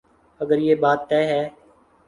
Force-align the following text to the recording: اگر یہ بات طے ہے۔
اگر 0.41 0.57
یہ 0.57 0.75
بات 0.75 0.99
طے 1.09 1.21
ہے۔ 1.25 1.43